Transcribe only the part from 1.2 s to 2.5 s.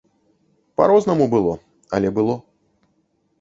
было, але было.